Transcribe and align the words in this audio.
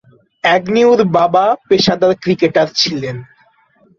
অ্যাগ্নিউ’র 0.43 1.01
বাবা 1.17 1.45
পেশাদার 1.67 2.13
ক্রিকেটার 2.21 2.67
ছিলেন। 2.75 3.17